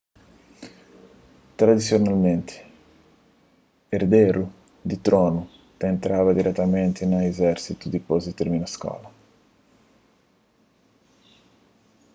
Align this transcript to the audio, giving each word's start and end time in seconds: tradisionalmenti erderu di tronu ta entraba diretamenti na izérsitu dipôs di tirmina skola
tradisionalmenti 1.59 2.55
erderu 3.97 4.45
di 4.89 4.97
tronu 5.05 5.41
ta 5.77 5.85
entraba 5.93 6.31
diretamenti 6.37 7.01
na 7.05 7.19
izérsitu 7.31 7.85
dipôs 7.89 8.21
di 8.25 8.33
tirmina 8.37 8.67
skola 8.75 9.09